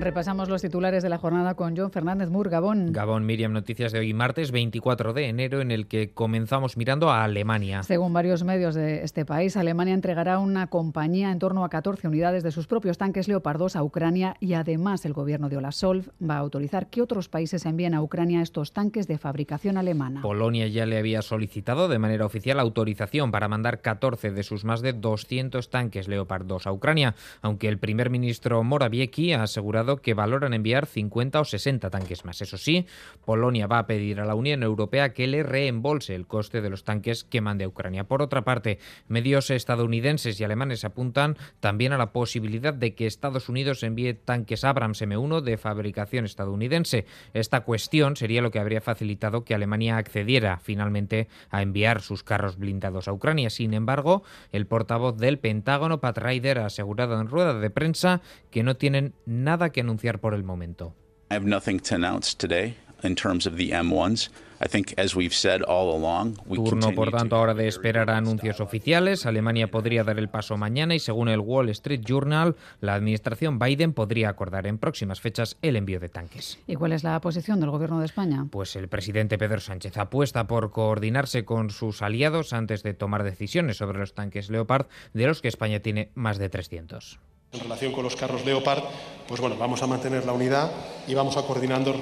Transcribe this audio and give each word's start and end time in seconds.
Repasamos 0.00 0.48
los 0.48 0.62
titulares 0.62 1.02
de 1.02 1.08
la 1.08 1.18
jornada 1.18 1.54
con 1.54 1.76
John 1.76 1.90
Fernández 1.90 2.30
Mur, 2.30 2.48
Gabón. 2.48 2.92
Gabón, 2.92 3.26
Miriam, 3.26 3.52
noticias 3.52 3.90
de 3.90 3.98
hoy, 3.98 4.14
martes 4.14 4.52
24 4.52 5.12
de 5.12 5.26
enero, 5.28 5.60
en 5.60 5.72
el 5.72 5.88
que 5.88 6.12
comenzamos 6.12 6.76
mirando 6.76 7.10
a 7.10 7.24
Alemania. 7.24 7.82
Según 7.82 8.12
varios 8.12 8.44
medios 8.44 8.76
de 8.76 9.02
este 9.02 9.24
país, 9.24 9.56
Alemania 9.56 9.94
entregará 9.94 10.38
una 10.38 10.68
compañía 10.68 11.32
en 11.32 11.40
torno 11.40 11.64
a 11.64 11.68
14 11.68 12.06
unidades 12.06 12.44
de 12.44 12.52
sus 12.52 12.68
propios 12.68 12.96
tanques 12.96 13.26
Leopard 13.26 13.58
2 13.58 13.74
a 13.74 13.82
Ucrania 13.82 14.36
y 14.38 14.54
además 14.54 15.04
el 15.04 15.14
gobierno 15.14 15.48
de 15.48 15.56
Olaf 15.56 15.74
Scholz 15.74 16.10
va 16.22 16.36
a 16.36 16.38
autorizar 16.38 16.90
que 16.90 17.02
otros 17.02 17.28
países 17.28 17.66
envíen 17.66 17.94
a 17.94 18.02
Ucrania 18.02 18.40
estos 18.40 18.72
tanques 18.72 19.08
de 19.08 19.18
fabricación 19.18 19.78
alemana. 19.78 20.22
Polonia 20.22 20.68
ya 20.68 20.86
le 20.86 20.98
había 20.98 21.22
solicitado 21.22 21.88
de 21.88 21.98
manera 21.98 22.24
oficial 22.24 22.60
autorización 22.60 23.32
para 23.32 23.48
mandar 23.48 23.80
14 23.80 24.30
de 24.30 24.42
sus 24.44 24.64
más 24.64 24.80
de 24.80 24.92
200 24.92 25.70
tanques 25.70 26.06
Leopard 26.06 26.46
2 26.46 26.68
a 26.68 26.72
Ucrania, 26.72 27.16
aunque 27.42 27.66
el 27.66 27.78
primer 27.78 28.10
ministro 28.10 28.62
Morawiecki 28.62 29.32
ha 29.32 29.42
asegurado 29.42 29.87
que 29.96 30.14
valoran 30.14 30.54
enviar 30.54 30.86
50 30.86 31.40
o 31.40 31.44
60 31.44 31.90
tanques 31.90 32.24
más. 32.24 32.40
Eso 32.40 32.58
sí, 32.58 32.86
Polonia 33.24 33.66
va 33.66 33.80
a 33.80 33.86
pedir 33.86 34.20
a 34.20 34.24
la 34.24 34.34
Unión 34.34 34.62
Europea 34.62 35.12
que 35.12 35.26
le 35.26 35.42
reembolse 35.42 36.14
el 36.14 36.26
coste 36.26 36.60
de 36.60 36.70
los 36.70 36.84
tanques 36.84 37.24
que 37.24 37.40
mande 37.40 37.64
a 37.64 37.68
Ucrania. 37.68 38.04
Por 38.04 38.22
otra 38.22 38.42
parte, 38.44 38.78
medios 39.08 39.50
estadounidenses 39.50 40.38
y 40.40 40.44
alemanes 40.44 40.84
apuntan 40.84 41.36
también 41.60 41.92
a 41.92 41.98
la 41.98 42.12
posibilidad 42.12 42.74
de 42.74 42.94
que 42.94 43.06
Estados 43.06 43.48
Unidos 43.48 43.82
envíe 43.82 44.14
tanques 44.14 44.64
Abrams 44.64 45.02
M1 45.02 45.40
de 45.40 45.56
fabricación 45.56 46.24
estadounidense. 46.24 47.06
Esta 47.34 47.60
cuestión 47.60 48.16
sería 48.16 48.42
lo 48.42 48.50
que 48.50 48.60
habría 48.60 48.80
facilitado 48.80 49.44
que 49.44 49.54
Alemania 49.54 49.96
accediera 49.96 50.58
finalmente 50.58 51.28
a 51.50 51.62
enviar 51.62 52.00
sus 52.00 52.22
carros 52.22 52.58
blindados 52.58 53.08
a 53.08 53.12
Ucrania. 53.12 53.50
Sin 53.50 53.74
embargo, 53.74 54.22
el 54.52 54.66
portavoz 54.66 55.16
del 55.16 55.38
Pentágono, 55.38 56.00
Pat 56.00 56.18
Ryder, 56.18 56.58
ha 56.58 56.66
asegurado 56.66 57.20
en 57.20 57.28
rueda 57.28 57.54
de 57.54 57.70
prensa 57.70 58.20
que 58.50 58.62
no 58.62 58.76
tienen 58.76 59.14
nada 59.26 59.70
que 59.70 59.77
anunciar 59.80 60.20
por 60.20 60.34
el 60.34 60.44
momento. 60.44 60.94
I 61.30 61.34
have 61.34 61.46
nothing 61.46 61.78
to 61.80 61.94
announce 61.94 62.34
today 62.34 62.76
in 63.02 63.14
terms 63.14 63.46
of 63.46 63.56
the 63.56 63.70
M1s. 63.70 64.30
I 64.60 64.66
think, 64.66 64.92
as 64.98 65.14
we've 65.14 65.34
said 65.34 65.62
all 65.62 65.94
along, 65.94 66.38
we 66.46 66.56
Turno, 66.56 66.92
por 66.92 67.12
tanto, 67.12 67.36
ahora 67.36 67.54
de 67.54 67.68
esperar 67.68 68.10
a 68.10 68.16
anuncios 68.16 68.60
oficiales. 68.60 69.24
Alemania 69.24 69.70
podría 69.70 70.02
dar 70.02 70.18
el 70.18 70.28
paso 70.28 70.56
mañana 70.56 70.96
y, 70.96 70.98
según 70.98 71.28
el 71.28 71.38
Wall 71.38 71.68
Street 71.68 72.00
Journal, 72.04 72.56
la 72.80 72.94
administración 72.94 73.60
Biden 73.60 73.92
podría 73.92 74.28
acordar 74.30 74.66
en 74.66 74.78
próximas 74.78 75.20
fechas 75.20 75.58
el 75.62 75.76
envío 75.76 76.00
de 76.00 76.08
tanques. 76.08 76.58
¿Y 76.66 76.74
cuál 76.74 76.92
es 76.92 77.04
la 77.04 77.20
posición 77.20 77.60
del 77.60 77.70
Gobierno 77.70 78.00
de 78.00 78.06
España? 78.06 78.46
Pues 78.50 78.74
el 78.74 78.88
presidente 78.88 79.38
Pedro 79.38 79.60
Sánchez 79.60 79.96
apuesta 79.96 80.48
por 80.48 80.72
coordinarse 80.72 81.44
con 81.44 81.70
sus 81.70 82.02
aliados 82.02 82.52
antes 82.52 82.82
de 82.82 82.94
tomar 82.94 83.22
decisiones 83.22 83.76
sobre 83.76 84.00
los 84.00 84.14
tanques 84.14 84.50
Leopard, 84.50 84.86
de 85.12 85.26
los 85.28 85.40
que 85.40 85.48
España 85.48 85.80
tiene 85.80 86.10
más 86.14 86.38
de 86.38 86.48
300. 86.48 87.20
En 87.52 87.60
relación 87.60 87.92
con 87.92 88.04
los 88.04 88.14
carros 88.14 88.44
Leopard, 88.44 88.82
pues 89.26 89.40
bueno, 89.40 89.56
vamos 89.56 89.82
a 89.82 89.86
mantener 89.86 90.26
la 90.26 90.32
unidad 90.32 90.70
y 91.06 91.14
vamos 91.14 91.36
a 91.36 91.42
coordinando, 91.42 91.94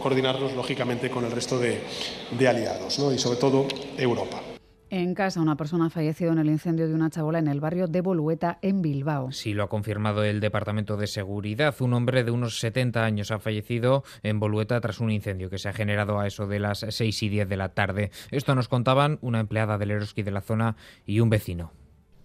coordinarnos 0.00 0.54
lógicamente 0.54 1.10
con 1.10 1.24
el 1.24 1.30
resto 1.30 1.58
de, 1.58 1.82
de 2.38 2.48
aliados 2.48 2.98
¿no? 2.98 3.12
y 3.12 3.18
sobre 3.18 3.38
todo 3.38 3.66
Europa. 3.98 4.40
En 4.90 5.14
casa, 5.14 5.40
una 5.40 5.56
persona 5.56 5.86
ha 5.86 5.90
fallecido 5.90 6.32
en 6.32 6.38
el 6.38 6.46
incendio 6.46 6.86
de 6.86 6.94
una 6.94 7.10
chabola 7.10 7.40
en 7.40 7.48
el 7.48 7.58
barrio 7.58 7.88
de 7.88 8.00
Bolueta, 8.00 8.58
en 8.62 8.80
Bilbao. 8.80 9.32
Sí, 9.32 9.52
lo 9.52 9.64
ha 9.64 9.68
confirmado 9.68 10.22
el 10.22 10.40
Departamento 10.40 10.96
de 10.96 11.08
Seguridad. 11.08 11.74
Un 11.80 11.94
hombre 11.94 12.22
de 12.22 12.30
unos 12.30 12.60
70 12.60 13.04
años 13.04 13.30
ha 13.30 13.40
fallecido 13.40 14.04
en 14.22 14.38
Bolueta 14.38 14.80
tras 14.80 15.00
un 15.00 15.10
incendio 15.10 15.50
que 15.50 15.58
se 15.58 15.68
ha 15.68 15.72
generado 15.72 16.20
a 16.20 16.28
eso 16.28 16.46
de 16.46 16.60
las 16.60 16.86
6 16.88 17.22
y 17.24 17.28
10 17.28 17.48
de 17.48 17.56
la 17.56 17.70
tarde. 17.70 18.10
Esto 18.30 18.54
nos 18.54 18.68
contaban 18.68 19.18
una 19.20 19.40
empleada 19.40 19.78
del 19.78 19.90
Eroski 19.90 20.22
de 20.22 20.30
la 20.30 20.42
zona 20.42 20.76
y 21.06 21.18
un 21.18 21.28
vecino. 21.28 21.72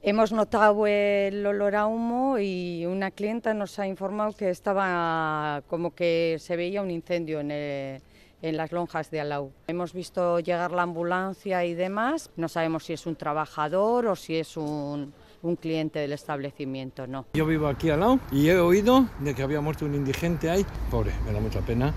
Hemos 0.09 0.31
notado 0.31 0.87
el 0.87 1.45
olor 1.45 1.75
a 1.75 1.85
humo 1.85 2.39
y 2.39 2.83
una 2.87 3.11
clienta 3.11 3.53
nos 3.53 3.77
ha 3.77 3.85
informado 3.85 4.33
que 4.33 4.49
estaba 4.49 5.61
como 5.67 5.93
que 5.93 6.37
se 6.39 6.55
veía 6.55 6.81
un 6.81 6.89
incendio 6.89 7.39
en, 7.41 7.51
el, 7.51 8.01
en 8.41 8.57
las 8.57 8.71
lonjas 8.71 9.11
de 9.11 9.19
Alau. 9.19 9.51
Hemos 9.67 9.93
visto 9.93 10.39
llegar 10.39 10.71
la 10.71 10.81
ambulancia 10.81 11.63
y 11.63 11.75
demás. 11.75 12.31
No 12.37 12.49
sabemos 12.49 12.85
si 12.85 12.93
es 12.93 13.05
un 13.05 13.17
trabajador 13.17 14.07
o 14.07 14.15
si 14.15 14.37
es 14.37 14.57
un, 14.57 15.13
un 15.43 15.55
cliente 15.57 15.99
del 15.99 16.13
establecimiento, 16.13 17.05
no. 17.05 17.27
Yo 17.35 17.45
vivo 17.45 17.67
aquí 17.67 17.91
al 17.91 17.99
lado 17.99 18.19
y 18.31 18.49
he 18.49 18.57
oído 18.57 19.05
de 19.19 19.35
que 19.35 19.43
había 19.43 19.61
muerto 19.61 19.85
un 19.85 19.93
indigente 19.93 20.49
ahí. 20.49 20.65
Pobre, 20.89 21.11
me 21.23 21.33
da 21.33 21.39
mucha 21.39 21.61
pena 21.61 21.93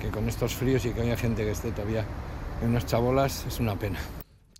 que 0.00 0.08
con 0.08 0.26
estos 0.30 0.54
fríos 0.54 0.86
y 0.86 0.94
que 0.94 1.02
haya 1.02 1.18
gente 1.18 1.44
que 1.44 1.50
esté 1.50 1.72
todavía 1.72 2.06
en 2.62 2.70
unas 2.70 2.86
chabolas, 2.86 3.44
es 3.46 3.60
una 3.60 3.78
pena. 3.78 3.98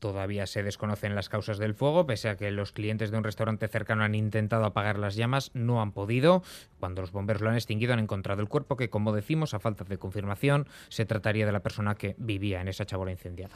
Todavía 0.01 0.47
se 0.47 0.63
desconocen 0.63 1.15
las 1.15 1.29
causas 1.29 1.59
del 1.59 1.75
fuego, 1.75 2.07
pese 2.07 2.29
a 2.29 2.37
que 2.37 2.51
los 2.51 2.73
clientes 2.73 3.11
de 3.11 3.19
un 3.19 3.25
restaurante 3.25 3.69
cercano 3.69 4.05
han 4.05 4.15
intentado 4.15 4.65
apagar 4.65 4.99
las 4.99 5.17
llamas, 5.17 5.51
no 5.55 5.81
han 5.81 5.93
podido. 5.93 6.43
Cuando 6.81 7.01
los 7.01 7.13
bomberos 7.13 7.43
lo 7.43 7.51
han 7.51 7.57
extinguido 7.57 7.95
han 7.95 8.01
encontrado 8.01 8.43
el 8.43 8.49
cuerpo 8.49 8.77
que, 8.77 8.91
como 8.91 9.13
decimos, 9.13 9.55
a 9.55 9.59
falta 9.59 9.85
de 9.85 9.99
confirmación, 9.99 10.67
se 10.89 11.07
trataría 11.07 11.47
de 11.47 11.53
la 11.53 11.61
persona 11.61 11.95
que 11.95 12.15
vivía 12.19 12.61
en 12.61 12.69
esa 12.69 12.85
chabola 12.85 13.13
incendiada. 13.13 13.55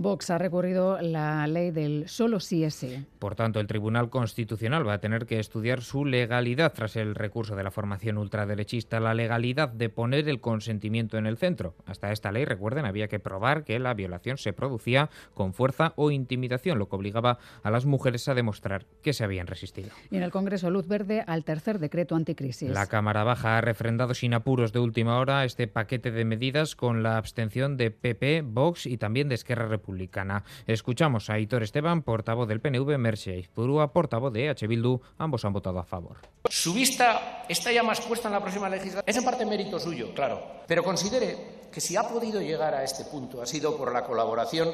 Vox 0.00 0.30
ha 0.30 0.38
recurrido 0.38 1.00
la 1.00 1.44
ley 1.48 1.72
del 1.72 2.08
solo 2.08 2.38
sí 2.38 2.62
es 2.62 2.76
sí. 2.76 3.04
Por 3.18 3.34
tanto, 3.34 3.58
el 3.58 3.66
Tribunal 3.66 4.10
Constitucional 4.10 4.86
va 4.86 4.92
a 4.92 5.00
tener 5.00 5.26
que 5.26 5.40
estudiar 5.40 5.82
su 5.82 6.04
legalidad 6.04 6.72
tras 6.72 6.94
el 6.94 7.16
recurso 7.16 7.56
de 7.56 7.64
la 7.64 7.72
formación 7.72 8.16
ultraderechista, 8.16 9.00
la 9.00 9.12
legalidad 9.12 9.70
de 9.70 9.88
poner 9.88 10.28
el 10.28 10.40
consentimiento 10.40 11.18
en 11.18 11.26
el 11.26 11.36
centro. 11.36 11.74
Hasta 11.84 12.12
esta 12.12 12.30
ley, 12.30 12.44
recuerden, 12.44 12.84
había 12.84 13.08
que 13.08 13.18
probar 13.18 13.64
que 13.64 13.80
la 13.80 13.92
violación 13.94 14.38
se 14.38 14.52
producía 14.52 15.10
con 15.34 15.52
fuerza 15.52 15.87
o 15.96 16.10
intimidación, 16.10 16.78
lo 16.78 16.88
que 16.88 16.96
obligaba 16.96 17.38
a 17.62 17.70
las 17.70 17.86
mujeres 17.86 18.28
a 18.28 18.34
demostrar 18.34 18.86
que 19.02 19.12
se 19.12 19.24
habían 19.24 19.46
resistido. 19.46 19.90
Y 20.10 20.16
en 20.16 20.22
el 20.22 20.30
Congreso, 20.30 20.70
luz 20.70 20.86
verde 20.86 21.24
al 21.26 21.44
tercer 21.44 21.78
decreto 21.78 22.14
anticrisis. 22.14 22.70
La 22.70 22.86
Cámara 22.86 23.24
Baja 23.24 23.58
ha 23.58 23.60
refrendado 23.60 24.14
sin 24.14 24.34
apuros 24.34 24.72
de 24.72 24.78
última 24.78 25.18
hora 25.18 25.44
este 25.44 25.68
paquete 25.68 26.10
de 26.10 26.24
medidas 26.24 26.76
con 26.76 27.02
la 27.02 27.16
abstención 27.16 27.76
de 27.76 27.90
PP, 27.90 28.42
Vox 28.44 28.86
y 28.86 28.98
también 28.98 29.28
de 29.28 29.34
Esquerra 29.34 29.66
Republicana. 29.66 30.44
Escuchamos 30.66 31.30
a 31.30 31.34
Aitor 31.34 31.62
Esteban, 31.62 32.02
portavoz 32.02 32.48
del 32.48 32.60
PNV, 32.60 32.98
Merche 32.98 33.48
Purúa, 33.54 33.92
portavoz 33.92 34.32
de 34.32 34.48
H. 34.48 34.66
Bildu. 34.66 35.00
Ambos 35.18 35.44
han 35.44 35.52
votado 35.52 35.78
a 35.78 35.84
favor. 35.84 36.18
Su 36.48 36.72
vista 36.72 37.44
está 37.48 37.72
ya 37.72 37.82
más 37.82 38.00
puesta 38.00 38.28
en 38.28 38.34
la 38.34 38.40
próxima 38.40 38.68
legislatura. 38.68 39.04
Es 39.06 39.16
en 39.16 39.24
parte 39.24 39.44
mérito 39.44 39.78
suyo, 39.78 40.14
claro. 40.14 40.62
Pero 40.66 40.82
considere 40.82 41.36
que 41.72 41.80
si 41.80 41.96
ha 41.96 42.02
podido 42.08 42.40
llegar 42.40 42.74
a 42.74 42.84
este 42.84 43.04
punto 43.04 43.42
ha 43.42 43.46
sido 43.46 43.76
por 43.76 43.92
la 43.92 44.04
colaboración 44.04 44.70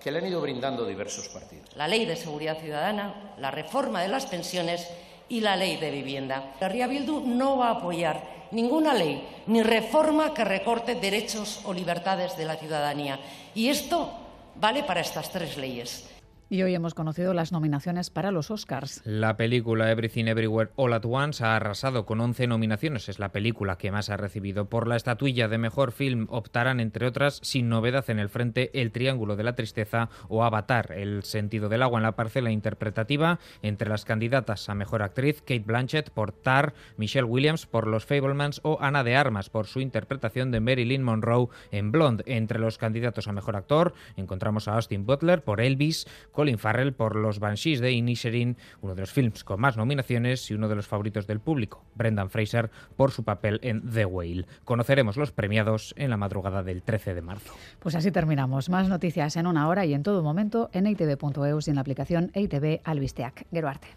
que 0.00 0.10
le 0.10 0.18
han 0.18 0.26
ido 0.26 0.40
brindando 0.40 0.86
diversos 0.86 1.28
partidos. 1.28 1.68
La 1.76 1.88
ley 1.88 2.04
de 2.04 2.16
seguridad 2.16 2.58
ciudadana, 2.58 3.34
la 3.38 3.50
reforma 3.50 4.02
de 4.02 4.08
las 4.08 4.26
pensiones 4.26 4.88
y 5.28 5.40
la 5.40 5.56
ley 5.56 5.76
de 5.76 5.90
vivienda. 5.90 6.54
La 6.60 6.68
Ría 6.68 6.86
Bildu 6.86 7.20
no 7.26 7.58
va 7.58 7.68
a 7.68 7.78
apoyar 7.78 8.48
ninguna 8.50 8.94
ley 8.94 9.26
ni 9.46 9.62
reforma 9.62 10.32
que 10.32 10.44
recorte 10.44 10.94
derechos 10.94 11.60
o 11.64 11.72
libertades 11.72 12.36
de 12.36 12.46
la 12.46 12.56
ciudadanía. 12.56 13.18
Y 13.54 13.68
esto 13.68 14.10
vale 14.54 14.82
para 14.82 15.00
estas 15.00 15.30
tres 15.30 15.56
leyes. 15.56 16.08
Y 16.50 16.62
hoy 16.62 16.74
hemos 16.74 16.94
conocido 16.94 17.34
las 17.34 17.52
nominaciones 17.52 18.08
para 18.08 18.30
los 18.30 18.50
Oscars. 18.50 19.02
La 19.04 19.36
película 19.36 19.90
Everything 19.90 20.28
Everywhere 20.28 20.70
All 20.76 20.94
at 20.94 21.04
Once 21.04 21.44
ha 21.44 21.56
arrasado 21.56 22.06
con 22.06 22.22
11 22.22 22.46
nominaciones. 22.46 23.10
Es 23.10 23.18
la 23.18 23.32
película 23.32 23.76
que 23.76 23.90
más 23.90 24.08
ha 24.08 24.16
recibido. 24.16 24.66
Por 24.66 24.88
la 24.88 24.96
estatuilla 24.96 25.48
de 25.48 25.58
mejor 25.58 25.92
film 25.92 26.26
optarán, 26.30 26.80
entre 26.80 27.06
otras, 27.06 27.38
sin 27.42 27.68
novedad 27.68 28.08
en 28.08 28.18
el 28.18 28.30
frente, 28.30 28.70
El 28.80 28.92
Triángulo 28.92 29.36
de 29.36 29.42
la 29.42 29.56
Tristeza 29.56 30.08
o 30.28 30.42
Avatar, 30.42 30.92
El 30.92 31.22
sentido 31.22 31.68
del 31.68 31.82
agua 31.82 31.98
en 31.98 32.04
la 32.04 32.16
parcela 32.16 32.50
interpretativa. 32.50 33.40
Entre 33.60 33.90
las 33.90 34.06
candidatas 34.06 34.70
a 34.70 34.74
mejor 34.74 35.02
actriz, 35.02 35.42
Kate 35.42 35.64
Blanchett 35.66 36.08
por 36.08 36.32
Tar, 36.32 36.72
Michelle 36.96 37.24
Williams 37.24 37.66
por 37.66 37.86
Los 37.86 38.06
Fablemans 38.06 38.62
o 38.64 38.78
Ana 38.80 39.04
de 39.04 39.16
Armas 39.16 39.50
por 39.50 39.66
su 39.66 39.80
interpretación 39.80 40.50
de 40.50 40.60
Marilyn 40.60 41.02
Monroe 41.02 41.48
en 41.72 41.92
Blonde. 41.92 42.24
Entre 42.26 42.58
los 42.58 42.78
candidatos 42.78 43.28
a 43.28 43.32
mejor 43.32 43.54
actor, 43.54 43.92
encontramos 44.16 44.66
a 44.66 44.76
Austin 44.76 45.04
Butler 45.04 45.44
por 45.44 45.60
Elvis, 45.60 46.06
Colin 46.38 46.56
Farrell 46.56 46.92
por 46.92 47.16
Los 47.16 47.40
Banshees 47.40 47.80
de 47.80 47.90
Inisherin, 47.90 48.56
uno 48.80 48.94
de 48.94 49.00
los 49.00 49.10
films 49.10 49.42
con 49.42 49.58
más 49.60 49.76
nominaciones 49.76 50.48
y 50.52 50.54
uno 50.54 50.68
de 50.68 50.76
los 50.76 50.86
favoritos 50.86 51.26
del 51.26 51.40
público, 51.40 51.82
Brendan 51.96 52.30
Fraser 52.30 52.70
por 52.94 53.10
su 53.10 53.24
papel 53.24 53.58
en 53.64 53.82
The 53.90 54.04
Whale. 54.04 54.46
Conoceremos 54.64 55.16
los 55.16 55.32
premiados 55.32 55.96
en 55.98 56.10
la 56.10 56.16
madrugada 56.16 56.62
del 56.62 56.84
13 56.84 57.14
de 57.14 57.22
marzo. 57.22 57.52
Pues 57.80 57.96
así 57.96 58.12
terminamos. 58.12 58.68
Más 58.68 58.88
noticias 58.88 59.34
en 59.34 59.48
una 59.48 59.66
hora 59.66 59.84
y 59.84 59.94
en 59.94 60.04
todo 60.04 60.22
momento 60.22 60.70
en 60.72 60.86
itv.eus 60.86 61.66
y 61.66 61.70
en 61.70 61.74
la 61.74 61.80
aplicación 61.80 62.30
ITV 62.32 62.82
Albisteac. 62.84 63.44
Geruarte. 63.50 63.88